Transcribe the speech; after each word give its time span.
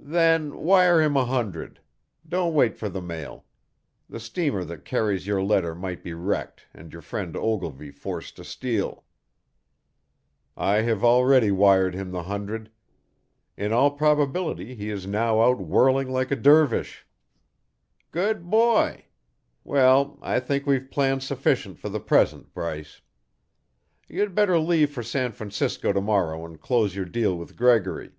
"Then 0.00 0.56
wire 0.56 1.02
him 1.02 1.18
a 1.18 1.26
hundred. 1.26 1.80
Don't 2.26 2.54
wait 2.54 2.78
for 2.78 2.88
the 2.88 3.02
mail. 3.02 3.44
The 4.08 4.18
steamer 4.18 4.64
that 4.64 4.86
carries 4.86 5.26
your 5.26 5.42
letter 5.42 5.74
might 5.74 6.02
be 6.02 6.14
wrecked 6.14 6.64
and 6.72 6.94
your 6.94 7.02
friend 7.02 7.36
Ogilvy 7.36 7.90
forced 7.90 8.36
to 8.36 8.44
steal." 8.44 9.04
"I 10.56 10.76
have 10.76 11.04
already 11.04 11.50
wired 11.50 11.94
him 11.94 12.10
the 12.10 12.22
hundred. 12.22 12.70
In 13.54 13.74
all 13.74 13.90
probability 13.90 14.74
he 14.74 14.88
is 14.88 15.06
now 15.06 15.42
out 15.42 15.58
whirling 15.60 16.08
like 16.08 16.30
a 16.30 16.36
dervish." 16.36 17.06
"Good 18.12 18.48
boy! 18.48 19.04
Well, 19.62 20.18
I 20.22 20.40
think 20.40 20.64
we've 20.66 20.90
planned 20.90 21.22
sufficient 21.22 21.78
for 21.78 21.90
the 21.90 22.00
present, 22.00 22.54
Bryce. 22.54 23.02
You'd 24.08 24.34
better 24.34 24.58
leave 24.58 24.90
for 24.90 25.02
San 25.02 25.32
Francisco 25.32 25.92
to 25.92 26.00
morrow 26.00 26.46
and 26.46 26.58
close 26.58 26.96
your 26.96 27.04
deal 27.04 27.36
with 27.36 27.56
Gregory. 27.56 28.12